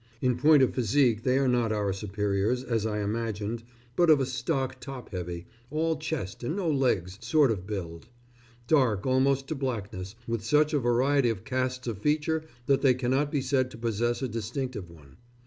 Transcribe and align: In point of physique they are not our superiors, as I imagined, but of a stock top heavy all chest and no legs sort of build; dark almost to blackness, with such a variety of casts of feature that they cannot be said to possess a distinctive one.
In 0.19 0.35
point 0.35 0.63
of 0.63 0.73
physique 0.73 1.21
they 1.21 1.37
are 1.37 1.47
not 1.47 1.71
our 1.71 1.93
superiors, 1.93 2.63
as 2.63 2.87
I 2.87 3.01
imagined, 3.03 3.61
but 3.95 4.09
of 4.09 4.19
a 4.19 4.25
stock 4.25 4.79
top 4.81 5.09
heavy 5.09 5.45
all 5.69 5.97
chest 5.97 6.41
and 6.43 6.55
no 6.55 6.67
legs 6.71 7.19
sort 7.21 7.51
of 7.51 7.67
build; 7.67 8.07
dark 8.65 9.05
almost 9.05 9.47
to 9.49 9.53
blackness, 9.53 10.15
with 10.27 10.43
such 10.43 10.73
a 10.73 10.79
variety 10.79 11.29
of 11.29 11.43
casts 11.43 11.85
of 11.85 11.99
feature 11.99 12.41
that 12.65 12.81
they 12.81 12.95
cannot 12.95 13.31
be 13.31 13.41
said 13.41 13.69
to 13.69 13.77
possess 13.77 14.23
a 14.23 14.27
distinctive 14.27 14.89
one. 14.89 15.17